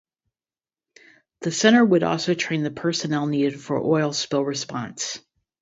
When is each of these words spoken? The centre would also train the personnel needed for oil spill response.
The 1.41 1.51
centre 1.51 1.85
would 1.85 2.01
also 2.01 2.33
train 2.33 2.63
the 2.63 2.71
personnel 2.71 3.27
needed 3.27 3.61
for 3.61 3.79
oil 3.79 4.13
spill 4.13 4.43
response. 4.43 5.19